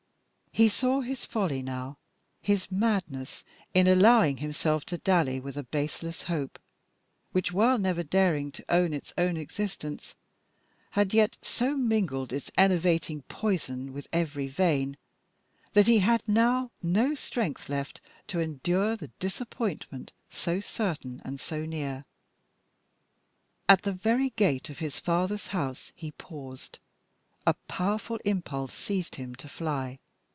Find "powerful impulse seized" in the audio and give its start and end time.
27.69-29.15